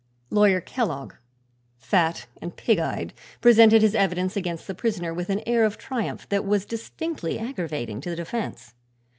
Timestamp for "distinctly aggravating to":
6.65-8.09